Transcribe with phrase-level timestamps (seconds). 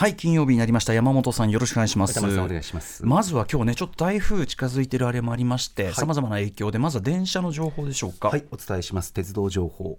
[0.00, 0.94] はい金曜日になりました。
[0.94, 2.18] 山本さんよろしくお願いします。
[2.18, 3.04] お願いします。
[3.04, 8.28] まずは今日ねちょっと台風近づいてるあれもありましてさまざまな影響でまずは電車の情報でしょうか。
[8.28, 9.12] はいお伝えします。
[9.12, 9.98] 鉄道情報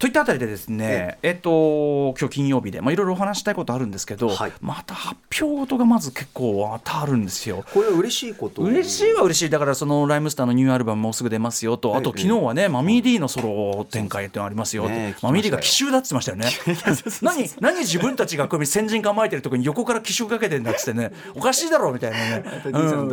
[0.00, 7.66] といったあたりでですね、えっと、今日金曜日で、まあ、いろいろお話したいことあるんですけど、はい、また発表事がまず結構またあるんですよ。
[7.74, 8.62] これは嬉しいこと。
[8.62, 16.48] 嬉しいは嬉しい、だからそのライムスターのニューアルバムもうすぐ出ますよと、あと昨日はね、マミー D のソロ展開ってのありますよ、ね、マミー D が奇襲だって言ってましたよね。
[17.20, 23.08] 何、何自分たちがこう先陣構えてるとこに横から奇襲かけてんだっつってね、おかしいだろうみたいなね、うん、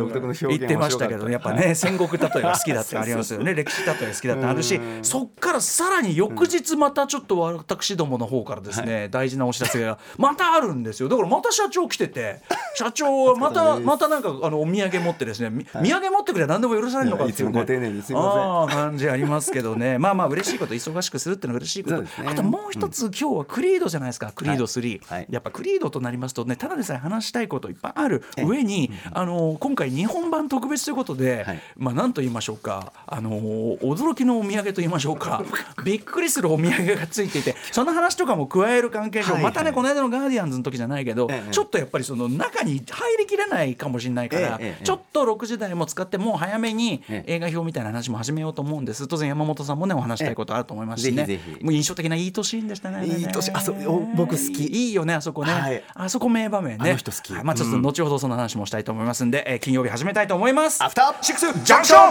[0.48, 11.08] 言ってましたけど、やっぱね、戦国例えが好きだってありますよね、歴史例え好きだってあるし、そっからさらに翌日またちょっと私どもの方からですね、はい、大事なお知らせが またあるんですよ。
[11.08, 12.40] だからまた社長来てて
[12.74, 18.78] 社長はまたまたなんかあのお土産持ってですね、はい、土産持ってくれば何でも許されるのかっていう、ね、ご丁寧にすみません。
[18.78, 19.98] 感じありますけどね。
[19.98, 31.44] まあまあ嬉しいこと忙しくするっていうのが嬉しいこと、ね、あともう一つ、うん、今日はクリードじゃないですかクリード3、はい、やっぱクリードとなりますとねただでさえ話したいこといっぱいある上に、あの今回日本版特別ということで、
[31.76, 32.92] まあ何と言いましょうか。
[33.06, 33.30] あの
[33.78, 35.42] 驚きのお土産と言いましょうか。
[35.84, 39.34] びっくりするお土産がついていて その話とかも加える関係上、はい。
[39.34, 49.06] はい、またねこの間のガーディアンズの時じゃないけど、ええ、ちょっとやっぱりその中に入りきれないかもしれないから、え、ちょっと6時台も使ってもう早めに映画表みたいな話も始めようと思うんです。
[49.06, 53.72] 当然山本さんもねお話したいことあると思いますしねもう印象的ないい年でしたねいい年あそ
[54.14, 54.66] 僕好き。
[54.66, 56.90] いいよねあそこね、はい、あそこ名場面ね。
[56.90, 60.82] あの人好き、まあちょっと後ほどその話もしたいと思いますんで、えー、金曜日始めたいと思います。
[60.82, 62.10] アフターシックスジャンクショ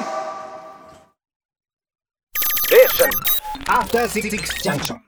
[3.33, 3.36] ン
[3.69, 5.01] After Six Junction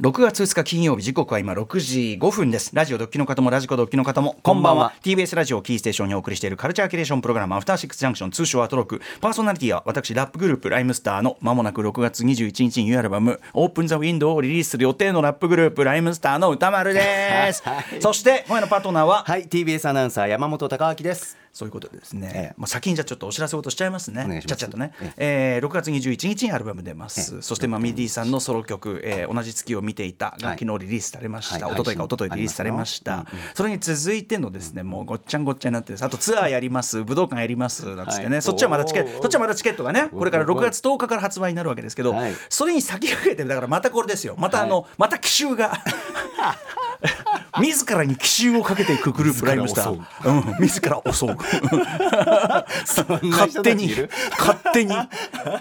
[0.00, 2.70] 6月2日金曜日時刻は今6時5分です。
[2.72, 4.92] ラジオドッキの方もラジコドッキの方もこんばんは。
[5.02, 9.00] TBS ラジオキーステーションにお送りしているカルチャーキュレーションプログラム After Six Junction 通称アトロク。
[9.20, 24.42] パーソナリティは私ラップグループライムスターのまもなく6月21日にニューアルバム Open The Window をリリースする予定のラップグループライムスターの宇多丸です、 はい、そして今夜のパートナーははい TBS アナウンサー山本匡晃ですそういうことでですね、ええ、まあ、先にじゃちょっとお知らせ事しちゃいますね。
[24.46, 25.64] ちゃっちゃとね、ええ。
[25.64, 33.24] ー、6月21日にアルバム出ます、そして Mummy-D さんのソロ曲、えー、同じ月を見ていたが昨日リリースされました、はい、一昨日か一昨日リリースされました、
[33.54, 37.02] それに続いてのですねもうごっちゃんごっちゃになってあとツアーやります。
[37.02, 37.86] 武道館やります。
[37.96, 42.14] なんつってね、はい、そっちはまだチケットそっちはまだチケットがねこれから6月10日から発売になるわけですけど、
[42.50, 44.34] それに先駆けてだからまたこれですよ。
[44.36, 45.72] またあの、また奇襲が
[47.60, 50.60] 自らに奇襲をかけていくグループライムスター、う。
[50.60, 51.36] ん、 自ら襲う。
[53.30, 53.90] 勝手に
[54.38, 54.94] 勝手に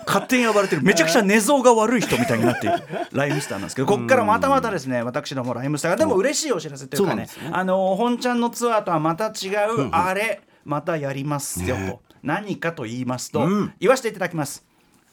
[0.06, 0.82] 勝手に呼ばれてる。
[0.82, 2.84] めちゃくちゃ寝相が悪い人みたいになっている。
[3.12, 5.98] ライムスターなんですけどここからまたまたですね私どもライムスターが。
[5.98, 14.66] でも嬉しいお知らせというかね、ね、あの本ちゃんのツアーとはまた違うあれまたやりますよと、ね、何かと言いますと、うん、言わせていただきます。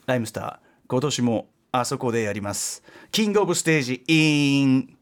[0.07, 0.57] ライムスター
[0.89, 2.83] 今年もあそこでやります。
[3.11, 4.97] キングオブステージ in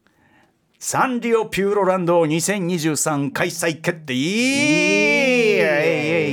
[0.83, 4.15] サンリオピューロランド2023開催決定。
[4.15, 5.61] イエ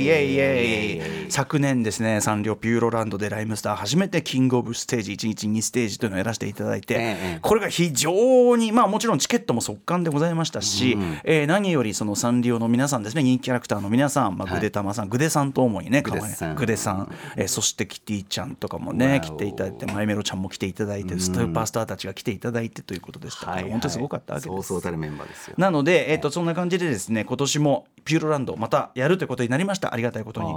[0.00, 0.04] イ。
[0.04, 6.98] イエイイエイ昨年ですねサンリオピューロランドでライムスター初めてキングオブステージ1日2ステージというのをやらせていただいて、え
[7.36, 16.54] え、これが非常にまあもちろんチケットも速乾でございましたし、うん、えー、何よりそのサンリオの皆さんですね人気キャラクターの皆さん、まあ、グデタマさん、はい、グデさんと主にねグデさん。
[16.54, 24.68] グデさん、えー、そしてキティちゃんとかもね来ていただいてマイメロちゃんも来ていただいて、スーパースターたちが来ていただいてということでしたから、はいはい、本当にすごかったわけです。
[24.68, 25.54] そうそうメンバーですよ。
[25.56, 29.92] なので、えーと、そんな感じでですね今年もピューロランドまたやるということになりました。
[29.92, 30.48] ありがたいことに。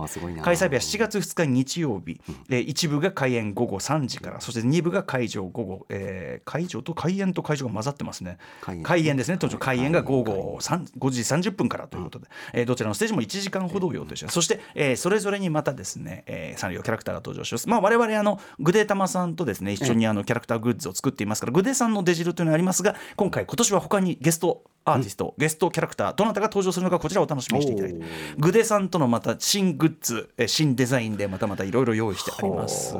[0.41, 8.37] 開催日は7月2日日曜日、うん、えー、一部が開演午後3時からそして2部が会場午後、えー、会場と開演と会場が混ざってますね。
[8.83, 9.17] 開演。
[9.17, 9.37] ですね。
[9.37, 17.67] 当初開演が午後5時30分からということで、うん、えー、どちらのステージも1時間ほどを予定してそして、えー、それぞれにまたですね、えー、サンリオキャラクターが登場します。
[17.67, 28.01] まあ我々あのグデタマさんとですね一緒にあのキャラクターグッズを作っていますからグデさんのデジルというのがありますが今回今年は他にゲストアーティスト、ゲストキャラクターどなたが登場するのかこちらをお楽しみにしていただいて。
[28.37, 32.95] グデさんとのまた新グッズえ新デザインでまたまたいろいろ用意してあります、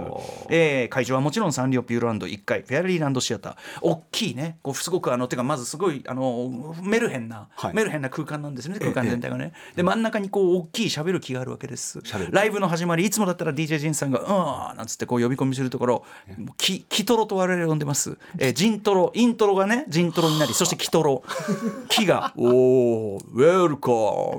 [0.50, 3.56] えー、会場はもちろんサンリオピューロランド1階フェアリーランドシアター。
[3.82, 4.58] 大きいね。
[4.62, 8.80] こうすごくあのてかまずすごいあのメルヘンな、はい、メルヘンな空間なんですね。
[8.80, 12.02] 空間全体がね、で真ん中にこう大きいしゃべる気があるわけです。
[12.32, 14.20] ライブの始まりいつもだったら DJ ジンさんが
[14.72, 16.04] 「うん」なんつってこう呼び込みするところ
[16.58, 21.24] 「キキトロ」と我々呼んでます、えー、ジントロイントロがねジントロになりそしてキトロ
[21.90, 24.31] 「キ」が「おおウェルカム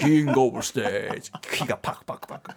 [0.00, 2.50] キングオブステージ」「キ」がパクパクパク。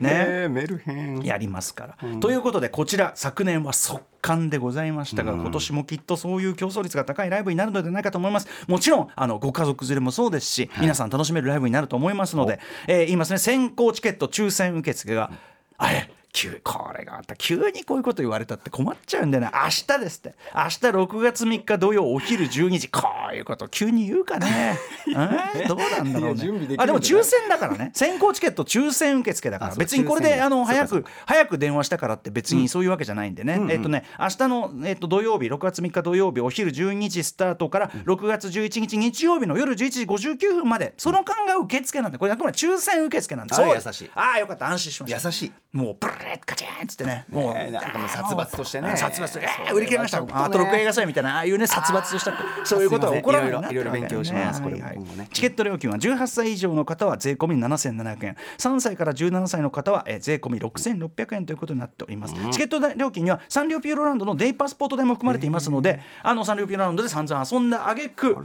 [0.00, 8.48] ね、えー、メルヘンやりますから、うん、ということでこちら昨年は速乾でございましたが、うん、今年もきっとそういう競争率が高いライブになるのではないかと思います。
[8.66, 15.30] もちろんあのご家族連れもそうですし、はい、皆さん楽しめるライブになると思いますので、えー、言いますね先行チケット抽選受付が、
[15.76, 17.34] あれ急これがあった。
[17.36, 19.50] 急にこういうこと言われたって困っちゃうんだよね。
[19.52, 20.34] 明日ですって。
[20.54, 22.88] 明日6月3日土曜お昼12時。
[22.88, 23.02] こ
[23.32, 24.78] ういうこと急に言うかね。
[25.08, 25.12] え？
[25.12, 26.76] ーどうなんだろうね。
[26.76, 27.90] だあでも抽選だからね。
[27.94, 29.74] 先行チケット抽選受付だから。
[29.74, 43.54] 別にこれであの早く早く電話したからって別にそういうわけじゃないんでね、えっとね明日の、えっと、土曜日6月3日土曜日お昼12時スタートから6月11日日曜日の夜11時59分までその間が受付なんでこれあくまで抽選受付なんで。
[43.54, 44.10] あそう優しい。
[44.14, 44.66] ああよかった。
[44.68, 45.28] 安心しました。
[45.28, 45.52] 優しい。
[45.72, 47.24] もうブレーカチーンっつってね。
[47.30, 48.96] もう、ねなんかもう殺伐としてね。
[48.96, 50.34] 殺伐と、えー売り切れました、ちょっと。
[50.34, 52.32] ねアートロック映画祭みたいなああいうね殺伐とした
[52.64, 55.28] そういうことは起こらないいろいろ勉強しますこれもはいね。
[55.32, 58.36] チケット料金は18歳以上の方は税込み7700円。
[58.58, 68.36] 3歳から17歳の方はえー税込み6600円ということになっております、チケット料金にはサンリオピューロランドのデイパスポート代も含まれていますので、あのサンリオピューロランドで散々遊んだ挙句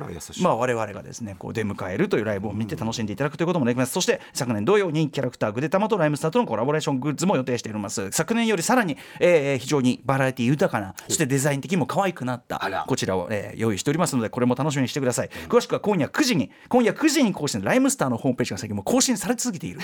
[0.41, 8.11] まあ我々がですねこう出迎えるというライブを見て楽しんでいただくということもできます、そして昨年同様にキャラクターグデタマとライムスターとのコラボレーショングッズも予定しております。
[8.11, 19.79] 昨年よりさらに、えー非常にバラエティ豊かなそしてデザイン的にも可愛くなったこちらを、えー用意しておりますのでこれも楽しみにしてください、詳しくは今夜9時に今夜9時に更新ライムスターのホームページが最近もう更新され続けている。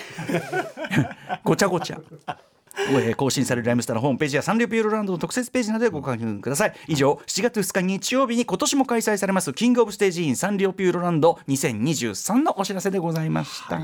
[1.44, 2.02] ごちゃごちゃ。
[2.92, 6.74] えー更新されるライムスターのホームページやサンリオピューロランドの特設ページなどでご確認ください。
[6.88, 13.82] 以上7月2日日曜日に今年も開催されます King of Stage in サンリオピューロランド2023のお知らせでございました。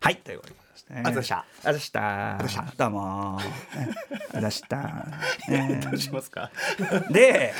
[0.00, 0.56] はい、ということで。
[0.60, 1.02] すね。
[1.04, 1.44] あざした。
[1.62, 2.38] あざした。
[2.76, 3.38] どうも。
[3.38, 3.44] ね
[4.34, 5.06] あざした。
[5.48, 5.80] ね。
[5.82, 6.50] どうしますか？
[7.10, 7.52] で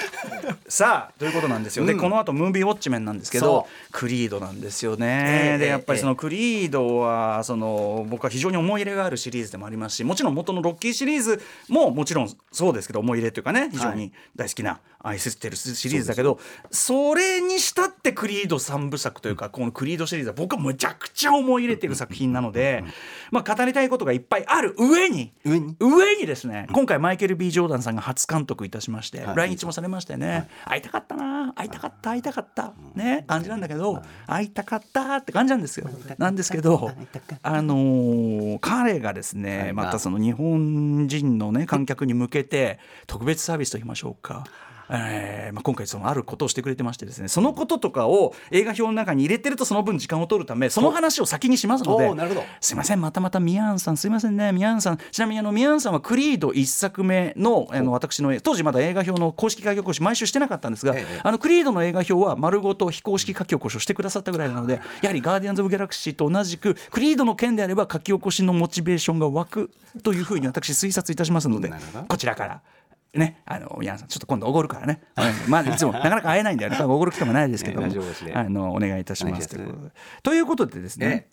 [0.68, 2.00] さあということなんですよ、でうん。
[2.00, 6.02] この後ムービーウォッチメンなんですけどそクリードなんですよえね、えでやっぱりええ。
[6.02, 16.40] そのクリードはその僕は非常に思い入れがあるシリーズでもありますしもちろん元のロッキーシリーズももちろんそうですけど思い入れというかね非常に大好きな愛してるシリーズだけど
[16.70, 22.82] それにしたってクリード3部作というかこのクリードシリーズは僕はめちゃくちゃ思い入れてる作品なので、
[23.30, 26.26] まあ語りたいことがいっぱいある上に上に？
[26.26, 29.36] ですね今回マイケル・ B・ ジョーダンさんが初監督いたしまして、はい。
[29.36, 35.88] 来日もされましてね、会いたかったな会いたかった会いたかったね感じなんだけど会いたかったって感じなんですよ。
[36.16, 36.90] なんですけど
[37.42, 44.44] あのー彼がですねまたその日本人のね観客に向けて特別サービスと言いましょうか。
[44.90, 52.04] えーまあ、今回そのあることをしてくれてましてですねそのこととかを映画表の中に入れてるとその分時間を取るためその話を先にしますので
[52.60, 54.98] すいませんまたまたミヤンさんすいませんねミヤンさん。
[55.10, 69.70] ちなみにあのミヤンさんはクリード1作目のあの私の当時まだ映画表の公式書き起こし毎週してなかったんですが、ええあのクリードの映画表は丸ごと非公式書き起こしをしてくださったぐらいなのでやはりガーディアンズ・オブ・ギャラクシーと同じくクリードの件であれば書き起こしのモチベーションが湧く
[70.02, 71.72] というふうに私推察いたしますので
[72.08, 72.60] こちらから。
[73.14, 77.94] ね、あの皆さんちょっと今度おごるからね、う んまあいつもなかなか会えないんで多分おごる機会もないですけども、ね
[78.34, 79.48] あのお願いいたします
[80.22, 80.80] ということで。
[80.80, 81.28] ですね、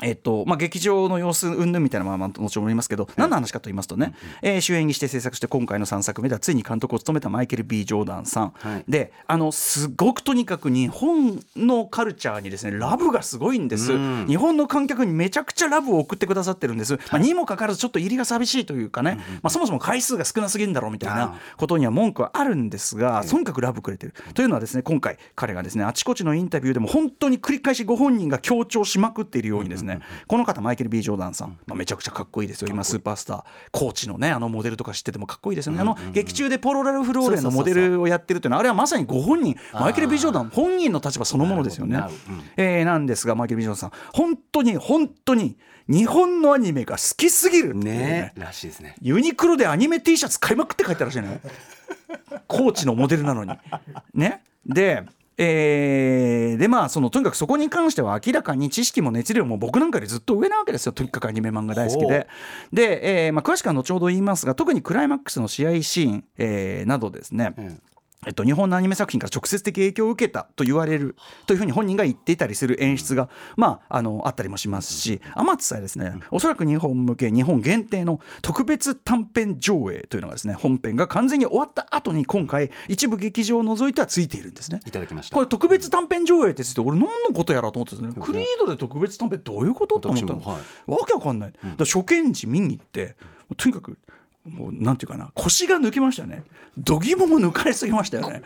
[0.00, 8.84] えっとまあ、劇場の様子云々みたいなまあ後ほど言いますけど、何の話かと言いますとね、えー主演にして制作して今回の3作目ではついに監督を務めたマイケル・ B・ ジョーダンさん、はい。
[8.88, 14.26] であのすごくとにかく日本のカルチャーにですねラブがすごいんです、うん。
[14.26, 24.14] 日本の観客にめちゃくちゃラブを送ってくださってるんです、まあ、にもかかわらずちょっと入りが寂しいというかね、まあ、そもそも回数が少なすぎるんだろうみたいあなことには文句はあるんですがとにかくラブくれてる。
[24.34, 29.81] というのはですね今回彼がですねあちこちのインタビューでも本当に繰り返しご本人が強調しまくっているようにですね
[30.26, 32.68] この方マイケル・ B・ ジョーダンさん、まあ、めちゃくちゃかっこいいですよ。
[32.68, 33.44] 今スーパースター。
[33.70, 35.80] コーチのねあのモデルとか知っててもかっこいいですよね。
[35.80, 39.56] あの劇中でポロ・ラルフ・ローレンのモデルをやってるというのはあれはまさにご本人。
[39.72, 41.96] マイケル・ビジョーダン本人の立場そのものですよね。
[41.96, 42.10] な。
[42.56, 43.92] えーなんですがマイケル・ビジョーダンさん。
[44.12, 45.56] 本当に本当に
[45.88, 48.32] 日本のアニメが好きすぎるね。
[48.36, 48.96] らしいですね。
[49.00, 51.40] ユニクロでアニメ T シャツ買いまくって書いてあるらしいね
[52.46, 53.52] コーチのモデルなのに。
[54.14, 54.42] ね。
[54.64, 55.04] で
[55.38, 60.92] えーでまあそのとにかくそこに関しては明らかに知識も熱量も僕なんかよりずっと上なわけですよ。
[60.92, 62.28] とにかくアニメ漫画大好きで。
[62.72, 67.80] で、えーまあ、詳しくは後ほど言いますが特にクライマックスの試合シーン、えーなどですね、ん
[68.24, 84.80] えっと、日本のアニメ作品から直接的影響を受けたと言われるというふうに本人が言っていたりする演出が、まあ、あのあったりもしますし天津さえですねおそらく日本向け日本限定の特別短編上映というのがですね本編が完全に終わった後に今回一部劇場を除いてはついているんですね。
[84.86, 85.34] いただきました。
[85.34, 88.12] これ特別短編上映ってついて俺何のことやらと思ってですね。
[88.20, 90.90] クリードで特別短編どういうことと思ったの、はい。
[90.90, 93.16] わけわかんない、だ初見時見に行って
[93.56, 93.98] とにかく
[94.44, 96.42] もうなんていうかな腰が抜けましたね。
[96.76, 98.42] 度肝も抜かれすぎましたよね。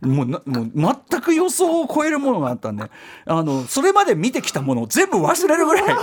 [0.00, 0.70] もうなもう
[1.10, 2.84] 全く予想を超えるものがあったんで。
[3.24, 5.84] あのそれまで見てきたものを全部忘れるぐらい。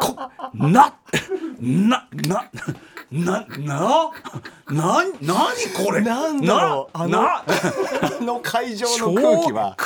[0.00, 0.16] こ
[0.54, 0.94] な
[1.60, 2.50] なな
[3.12, 4.10] なな
[4.68, 6.00] な何これ？
[6.00, 7.44] なんだろうあのな あ
[8.24, 9.76] の会場の空気は。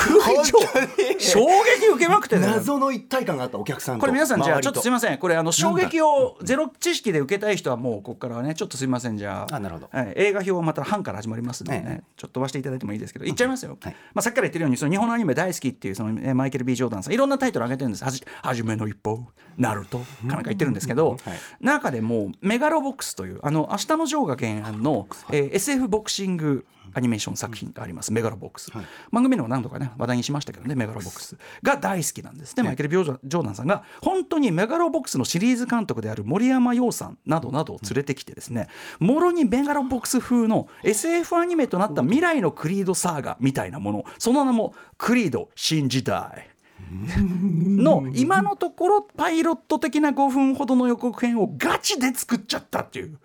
[1.18, 1.86] 衝撃。
[1.94, 2.46] 受けまくってね。
[2.46, 4.00] 謎の一体感があったお客さんと。
[4.00, 5.18] これ皆さんじゃあちょっとすいまません。
[5.18, 9.18] これあの衝撃をゼロ知識で受けたい人はもうここからはねちょっとすいません。
[9.18, 9.88] じゃああなるほど。
[9.92, 13.96] はい、映画表はまた半から始まりますんでね、えちょっと飛ばしていただいてもいいですけど言っちゃいますよ、はい。
[14.14, 18.04] まあ、さっきから言ってるようにその日本のアニメ大好きっていうその、ね、マイケル・ B・ ジョーダンさんいろんなタイトル挙げてるんです。
[18.04, 19.26] はじ「はじめの一歩」
[19.56, 21.18] 「ナルト」かなんか言ってるんですけど、はい。
[21.60, 28.70] 中でも「メガロボックス」というあの明日のジョーが原案の、えー SF ボクシングアニメーション作品があります、メガロボックス、
[29.10, 31.36] 番組でも何度かね話題にしましたけどねメガロボックス。
[31.62, 32.56] が大好きなんです。
[32.56, 38.68] ね、マイケル・ビョージョーダンさんが本当にメガロボックスのシリーズ監督である森山陽さんなどなどを連れてきてですね
[39.00, 46.53] もろにメガロボックス風の SF アニメとなった未来のクリードサーガみたいなものその名もクリード新時代
[47.18, 53.18] の今のところパイロット的な5分ほどの予告編をガチで作っちゃったっていう。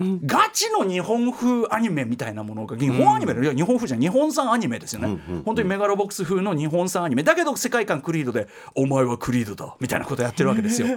[0.00, 7.22] ガチの日本風アニメみたいなものが日本アニメの、いや日本風じゃん日本産アニメですよね、本当にメガロボックス風の日本産アニメ。
[7.22, 10.88] だけど世界観クリードで「お前はクリードだ」みたいなことやってるわけですよ。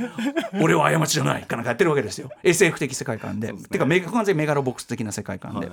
[0.62, 2.30] 俺は過ちじゃないかなんかやってるわけですよ。
[2.42, 3.52] SF 的世界観で。
[3.52, 5.70] てか完全にメガロボックス的な世界観で、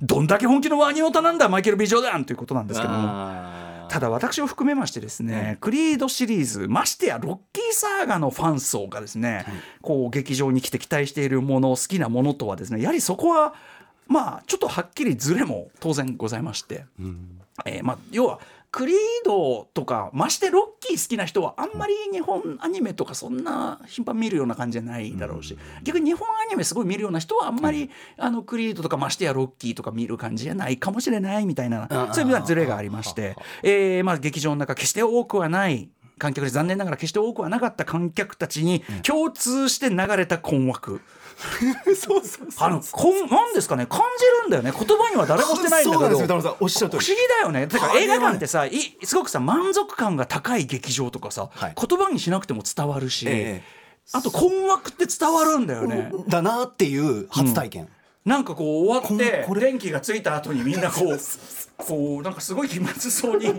[0.00, 2.98] どんだけ本気のワニオタなんだマイケル・ビジョーダンということなんですけども
[3.92, 9.44] ただ私を含めましてですね、クリードシリーズましてやロッキーサーガのファン層がですね、
[9.82, 13.52] こう劇場に来て期待しているもの好きなものとはですねやはりそこは
[14.06, 16.86] まあちょっとはっきりずれも当然ございまして、
[17.66, 18.96] えーまあ要はクリー
[19.26, 41.00] ドとかましてロッキー好きな人はあんまり日本アニメとかそんな頻繁に見るような感じじゃないだろうし、逆に日本アニメすごい見るような人はあんまり、あのクリードとかましてやロッキーとか見る感じじゃないかもしれないみたいなそういう意味ではズレがありまして、えーまあ、劇場の中決して多くはない観客で残念ながら決して多くはなかった観客たちに共通して流れた困惑。
[41.96, 43.86] そうそうあのこんなんですかね？
[43.86, 44.72] 感じるんだよね。
[44.72, 45.92] 言葉には誰もしてないんだけど。
[45.92, 46.56] そうなんですよ田中さん。
[46.60, 47.04] おっしゃる通り。
[47.04, 47.66] 不思議だよね。
[47.66, 51.74] てか映画館ってさいすごくさ満足感が高い劇場とかさ、はい。
[51.76, 53.62] 言葉にしなくても伝わるし、え
[54.12, 56.10] あと困惑って伝わるんだよね。
[56.28, 57.88] だなっていう初体験、
[58.24, 61.18] なんかこう終わって電気がついた後にみんなこう。
[61.78, 63.52] こうなんかすごい気まずそうに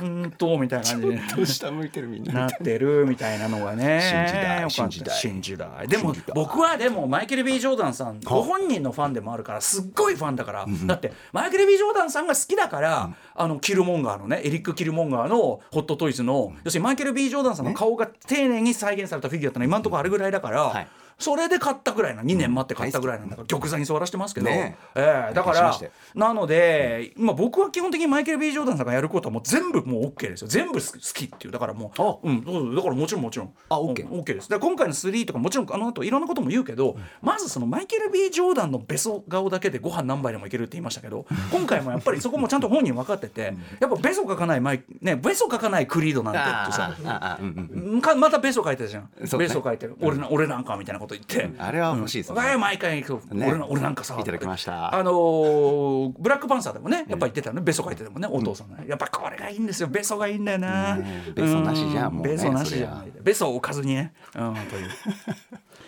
[0.00, 2.46] うーんとみたいな感じに下向いてるみんな。
[2.46, 5.88] ってるみたいなのがね新時代新時代。
[5.88, 20.88] でも僕はでもマイケル・ B・ ジョーダンさんご本人のファンでもあるからすっごいファンだから、だってマイケル・ B・ ジョーダンさんが好きだから、あのキルモンガーのねエリック・キルモンガーのホットトイズの、要するにマイケル・ B・ ジョーダンさんの顔が丁寧に再現されたフィギュアってのは今のところあるぐらいだから、はい
[21.20, 25.28] それで買ったぐらいな2年待って買ったぐらいなんだから玉座に座らせてますけど、ねえ。
[25.30, 25.78] えだから
[26.14, 30.48] なので、まあ、僕は基本的にマイケル・ B・ ジョーダンさんがやることはもう全部もう OK ですよ。
[30.48, 31.52] 全部好きっていう。
[31.52, 32.18] だからもうあ。
[32.22, 33.52] うん、だからもちろんもちろん。
[33.68, 34.48] あ OK うん OK です。
[34.48, 48.00] で今回の3とかもちろんあの後いろんなことも言うけど、まずそのマイケル・ B・ ジョーダンのベソ顔だけでご飯何杯でもいけるって言いましたけど今回もやっぱりそこもちゃんと本人分かっててやっぱベソ書かないマイねベソ書かないクリードなんてってさうんうん。
[48.00, 49.46] かまたベソ書いてたじゃん、そうね。
[49.46, 49.96] ベソ書いてる。
[50.00, 52.60] 俺な俺なんかみたいなこと言って、あれは欲しいですね、うん。
[52.60, 54.94] 毎回俺な俺なんかさいただきました。
[54.94, 57.60] あのーブラックパンサーでもねやっぱ言ってたね。
[57.60, 58.84] ベソ書いてたもんねお父さんね。
[58.86, 59.88] やっぱこれがいいんですよ。
[59.88, 64.12] ベソがいいんだよな、ねベソなしじゃうんもうねベソなしじゃベソを置かずにね。
[64.34, 64.90] うんという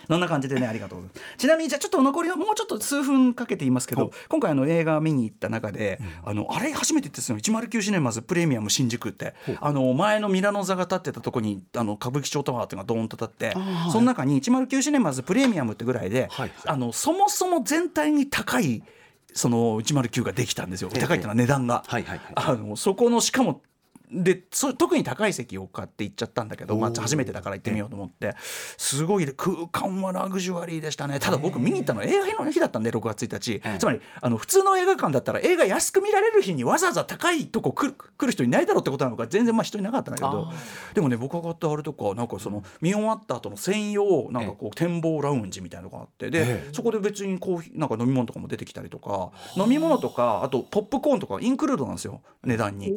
[0.07, 1.37] そんな感じでねありがとうございます。
[1.37, 7.59] ちなみにじゃあちょっと残りのもうちょっと数分かけて言いますけど今回あの映画見に行った中で、あのあれ初めて言ってたんですよ。
[7.59, 9.33] 109シネマズプレミアム新宿って。
[9.59, 13.53] あの前のミラノ座が立ってたとこにあの歌舞伎町タワーっていうのがドーンと立って
[13.91, 18.83] その中に109シネマズプレミアムってぐらいで、はいあのそもそも全体に高い
[19.33, 20.89] その109ができたんですよ。
[20.89, 21.83] 高いっていうのは値段が。
[22.35, 23.61] あのそこのしかも
[24.11, 28.35] でそ特に高い席を買って行っちゃったんだけど、まあ、初めてだから行ってみようと思って。
[28.77, 31.19] すごい空間はラグジュアリーでしたね。
[31.19, 33.77] ただ僕見に行ったの映画の日だったんで6月1日、ええ。
[33.79, 40.51] つまりあの普通の映画館だったら映画安く見られる日にわざわざ高いとこ来る来る人いないだろうってことなのか全然まあ人いなかったんだけど。
[40.93, 52.93] でもね僕が買ったあれとかなんかその見終わった後の専用なんかこう展望ラウンジみたいなのがあってで、えそこで別にコーヒーなんか飲み物とかも出てきたりとか飲み物とかあとポップコーンとかインクルードなんですよ値段に。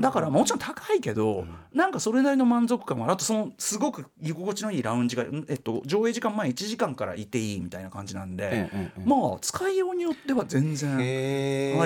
[0.00, 10.94] だからもちろん高いけど、なんかそれなりの満足感もあとそのすごく居心地のいいラウンジが、えっと、上映時間前1時間からいていいみたいな感じなんで、ええええまあ使いようによっては全然。
[10.96, 10.98] あ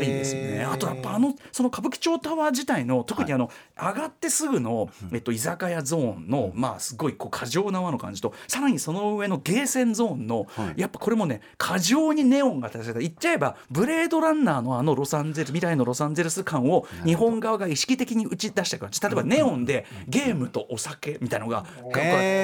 [0.00, 0.64] りですね。
[0.64, 10.80] あとやっぱあのその歌舞伎町タワー自体の特にあの、上がってすぐの、えっと、居酒屋ゾーンの、まあすごいこう過剰な和の感じとさらにその上のゲーセンゾーンの、はい。
[10.80, 21.64] やっぱこれもね過剰にネオンが立てられた言っちゃえばブレードランナーのあのロサンゼルス未来のロサンゼルス感を日本側が意識的に打ちち出してくる例えばネオンでゲームとお酒みたいなのが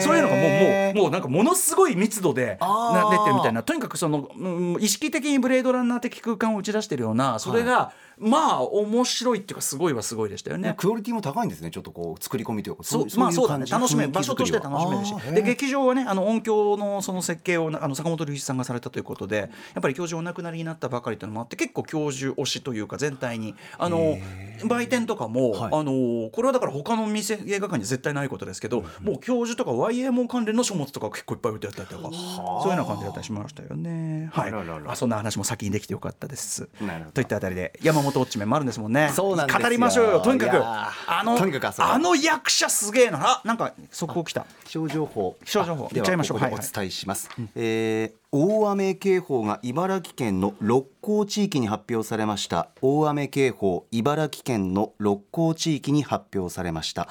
[0.00, 3.62] そういうのがもうもうもうなんかものすごい密度で出てるみたいな。
[3.62, 10.74] とにかくその、うん意識的にブレードランナー的空間を打ち出してるようなそれが、まあ面白いっていうかすごいはすごいでしたよね。
[10.76, 13.66] クオリティも高いんですねちょっとこう作り込みというかそういまあそうだね。
[13.66, 15.14] 楽しめ場所として楽しめるし。
[15.34, 23.54] で劇場はねあの音響のその設計をあの坂本龍一さんがされたということでやっぱり教授お亡くなりになったばかりというのもあって結構教授推しというか全体に。
[23.78, 24.18] あの
[24.66, 25.70] 売店とかも、はい。
[25.72, 34.30] あのこれはだから他の店映画館に絶対ないことですけど、もう教授とか YMO 関連の書物とか結構いっぱい置いてあったりとかそういうような感じだったりしましたよね。
[34.32, 34.52] はい。
[34.86, 36.68] あそんな話も先にできてよかったです。
[37.14, 39.12] といったあたりで山本オッチメンもあるんですもんね。
[39.14, 39.62] そうなんですよ。
[39.62, 40.58] 語りましょうよとにかく。
[40.60, 44.46] あのとにかくあの役者すげえなあなんか速報来た。
[44.64, 45.36] 気象情報。
[45.44, 45.88] 気象情報。
[45.94, 46.38] いっちゃいましょう。
[46.38, 46.60] おはいはい。
[46.60, 52.68] 伝えします、えー大雨警報が茨城県の六甲地域に発表されました。
[52.80, 57.08] 大雨警報茨城県の六甲地域に発表されました。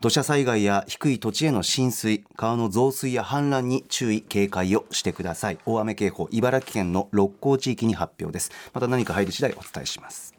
[0.00, 5.58] 土砂災害や低い土地への浸水川の増水や氾濫に注意警戒をしてください。
[5.66, 8.50] 大雨警報茨城県の六甲地域に発表です。
[8.72, 10.32] また何か入り次第お伝えします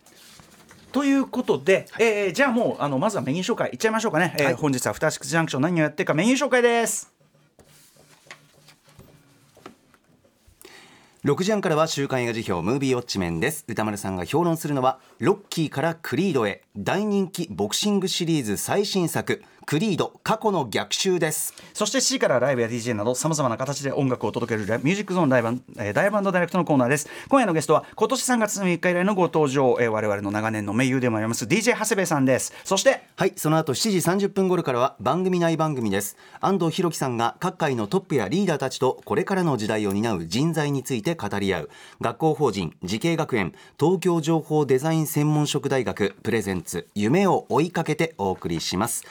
[0.94, 4.54] ということで、えーじゃあもうあのまずはメニュー紹介いっちゃいましょうかね、えーはい。
[4.54, 7.12] 本日は「アフターシックスジャンクション」何をやってるかメニュー紹介です。
[11.26, 13.66] 6時半からは週刊映画辞表ムービーウォッチメンです。
[13.68, 16.62] 歌丸さんが評論するのはロッキーからクリードへ。
[16.78, 21.54] 大人気ボクシングシリーズ最新作クリード過去の逆襲です。
[21.74, 27.10] そして C からライブや DJ などさまざまな形で音楽を届けるミュージックゾーンライブ、えー、ダイヤバンドダイレクトのコーナーです。
[27.30, 32.54] 今夜のゲストは今年3月3日以来のご登場、えー我々の長年の盟友でもあります DJ 長谷部さんです。
[32.64, 36.18] そしてはいその後7時30分頃からは番組内番組です。
[36.40, 41.70] 安藤弘樹さんが各界のトップやリーダーたちとこれからの時代を担う人材について語り合う。
[42.02, 49.04] 学校法人慈恵学園東京情報デザイン専門職大学プレゼンツ夢を追いかけてお送りします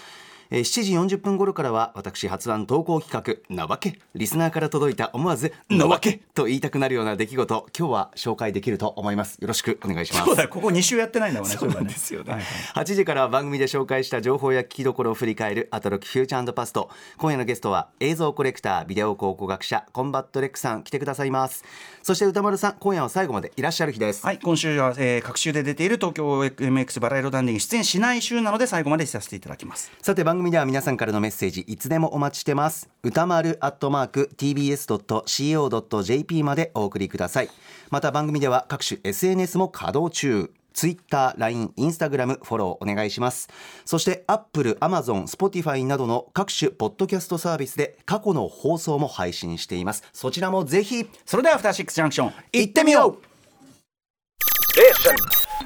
[0.52, 3.98] えー7時40分頃からは私発案投稿企画なわけ。
[4.14, 6.20] リスナーから届いた思わずなわけ。
[6.34, 9.38] と言いたくなるような出来事今日は紹介できると思います。
[9.38, 10.24] よろしくお願いします。
[10.26, 10.48] そうだよ。
[10.48, 12.84] ここ2週やってないんだもんねそうなんですよね、はいはい。
[12.84, 16.90] 8時からは番組で紹介した情報や聞きどころを振り返るアトロク Future Past。
[17.16, 21.64] 今夜のゲストは映像コレクタービデオ考古学者コンバット REC さん来てくださいます。
[22.02, 29.92] そして宇多丸さん今夜は最後までいらっしゃる日です、はい、今週は、えー、隔週で出ている東京 MX バラ色ダンディに出演しない週なので最後までさせていただきます。
[30.02, 32.88] さて番組では皆さんからのメッセージいつでもお待ちしてます。
[33.02, 37.50] 宇多丸アットマーク tbs.co.jp までお送りください。
[37.90, 40.50] また番組では各種 SNS も稼働中。
[40.72, 43.48] ツイッター、LINE、インスタグラムフォローお願いします。
[43.84, 50.04] そしてアップル、アマゾン、スポティファイなどの各種ポッドキャストサービスで過去の放送も配信しています。
[50.12, 52.32] そちらもぜひそれでは After Six Junction。
[52.52, 53.18] 行ってみよう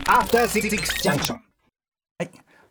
[0.08, 0.70] After Six
[1.02, 1.34] Junction.
[1.34, 1.45] はい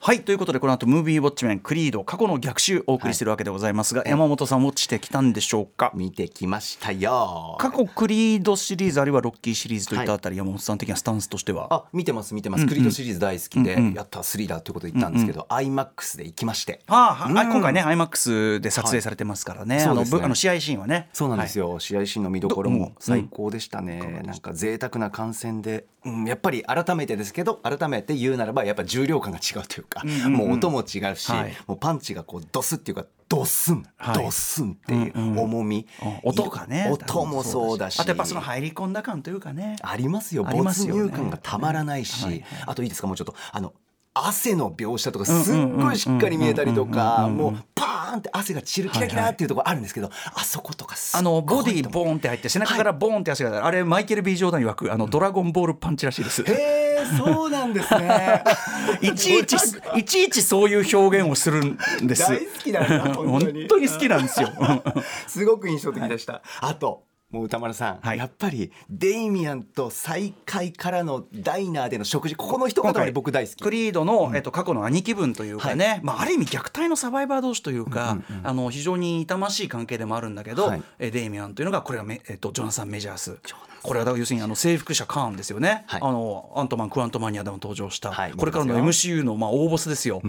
[0.06, 5.92] はいということでこの後ムービーウォッチメンクリード過去の逆襲お送りしてるわけでございますが、山本さんウォッチしてきたんでしょうか？
[5.96, 7.56] 見てきましたよ。
[7.58, 11.74] 過去クリードシリーズあるいはロッキーシリーズといったあたり、山本さん的なスタンスとしては？
[11.74, 16.82] あ見てます見てます、クリードシリーズ大好きで、やった3だということで言ったんですけど、IMAX で行きまして。
[16.86, 17.40] ああ、うん。
[17.40, 20.20] あ今回ね IMAX で撮影されてますからね,、あのはいそうですね。
[20.20, 21.10] ぶあの試合シーンはね。
[21.14, 29.95] そうなんですよ、試合シーンの見どころも最高でしたね、なんか贅沢な観戦で、うん、やっぱり改めてですけど改めて言うならばやっぱ重量感が違うというか、
[30.30, 31.54] もう音も違うし、はい。
[31.68, 34.24] もうパンチがこうドスっていうかドスン、はい。
[34.24, 36.20] ドスンっていう重み、うん。
[36.24, 36.90] 音がね。
[36.92, 38.00] 音もそうだし。
[38.00, 39.78] あとやっぱその入り込んだ感というかね。
[39.82, 40.44] ありますよ。
[40.44, 43.08] 没入感がたまらないし、あといいですか？
[43.08, 43.74] もうちょっとあの
[44.14, 56.44] 汗の描写とかすっごいしっかり見えたりとかもうパーンって汗が散るキラキラっていうところあるんですけど、あそことかあのボディボーンって入って背中からボーンって足が出る、あれマイケル・ B・ ジョーダン曰くあのドラゴンボールパンチらしいです。
[56.44, 58.44] へえそうなんですね。
[59.02, 59.56] いちいち
[59.96, 62.24] いちいちそういう表現をするんです。
[62.24, 63.68] 大好きなんだ本本当に。
[63.68, 64.50] 当に好きなんですよ。
[65.28, 68.18] すごく印象的でした、あともう歌丸さん、はい。
[68.18, 73.64] やっぱりデイミアンと再会からのダイナーでの食事ここの一言で僕大好き。
[73.64, 80.84] クリードの、えっと、過去の兄貴分というかね、まあ、ある意味虐待のサバイバー同士というか、あの非常に痛ましい関係でもあるんだけど、はい。
[81.00, 83.38] えデイミアンというのがこれがメ、えっと、ジョナサン・メジャース。
[83.86, 86.02] これはだから要するにあの征服者カーンですよね、はい。
[86.02, 88.32] あのアントマン・クアントマニアでも登場した、はい。
[88.32, 90.22] これからの MCU のまあ大ボスですよ、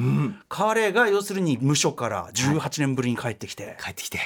[0.48, 4.20] 彼が要するに無所から18年ぶりに帰ってきて、帰ってきて、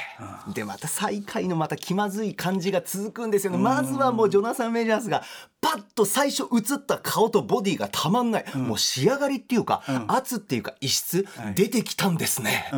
[0.53, 5.23] でまた再会のまた気まずい感じが続くんですよね、まずはもうジョナサン・メジャースが
[5.61, 12.71] パッと最初映った顔とボディがたまんない、もう仕上がりっていうか、圧っていうか異質、出てきたんですね、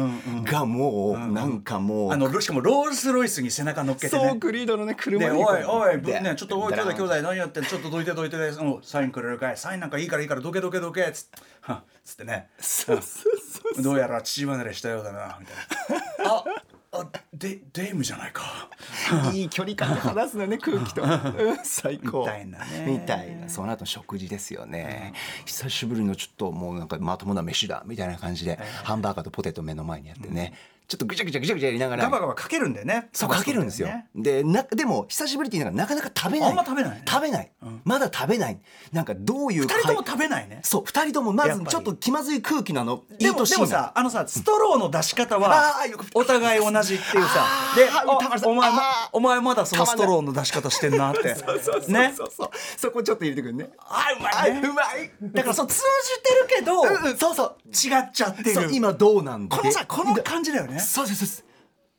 [0.44, 4.28] がもう、なんかもう、あのしかもロールス・ロイスに背中乗っけてね。
[4.28, 8.36] そうクリードのね車でにおいおい、ね、ちょっとおい兄弟兄弟何やってんちょっとどいてどいて
[8.82, 13.02] サインくれるかいサインなんかいいからいいからどけどけどけつっつってねそうそう
[13.74, 16.44] そうどうやら父離れしたようだなみたいなあ
[16.94, 18.68] あデデイムじゃないか。
[19.32, 21.00] いい距離感で話すのね空気と。
[21.02, 21.08] うん
[21.64, 22.20] 最高。
[22.20, 22.86] みたいなね。
[22.86, 23.48] みたいな。
[23.48, 25.14] その後食事ですよね、
[25.46, 30.52] 久しぶりのちょっともうなんかまともな飯だみたいな感じで、ハンバーガーとポテト目の前にやってね、
[30.92, 32.04] ちょっとぐちゃぐちゃぐちゃぐちゃやりながら。
[32.04, 33.08] ガバガバかけるんだよね。
[33.14, 33.88] そうかけるんですよ。
[33.88, 34.08] ね。
[34.14, 36.50] でなでも久しぶりって言いながらなかなか食べない。
[36.50, 37.50] あんま食べない食べない。
[37.84, 38.60] まだ食べない。
[38.92, 40.60] なんかどういう二人とも会食べないね。
[40.64, 45.74] そう二人ともまずちょっと気まずい空気なのいでもい年でもさあのさストローの出し方あは
[46.14, 47.46] お互い同じっていうさ。
[47.74, 47.88] で
[48.44, 48.70] おお前
[49.12, 51.34] お前まだそのストローの出し方してんなって。
[51.36, 52.12] そうそうそうね
[52.76, 53.70] そこちょっと入れてくるね。
[53.78, 54.60] あうまあいね。
[54.68, 55.10] うまい。
[55.22, 57.16] だからそう通じてるけどうんうん。
[57.16, 57.56] そうそう。
[57.68, 58.68] 違っちゃってる。
[58.72, 61.44] 今どうなんでこのさこの感じだよねそうそうそうそう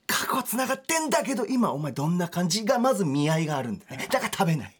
[0.07, 4.07] 過去はつながってんだけど今お前どんな感じがまず見合いがあるんだね。
[4.11, 4.75] だから食べない。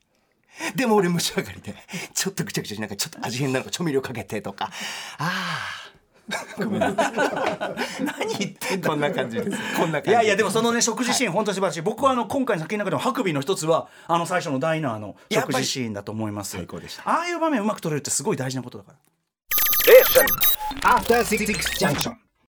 [0.76, 1.74] でも俺蒸し上がりで
[2.14, 4.70] ちょっとぐちゃぐちゃしなんかちょっと味変なのか調味料かけてとか。
[5.18, 5.32] あ
[5.80, 5.84] あ
[6.58, 6.68] 何
[8.40, 8.90] 言ってんだ。
[8.90, 9.50] こんな感じです。
[9.78, 10.10] こんな感じ。
[10.12, 11.82] いやいやでもそのね食事シーン本当に素晴らしい。
[11.82, 16.52] 僕はあの今回の作品の中でもハクビーの一つはあの最初のダイナーの食事シーンだと思います。
[16.52, 17.04] 最高でした。
[17.10, 18.98] ああいう場面うまく撮れるってすごい大事なことだから。
[21.26, 22.23] Six Junction.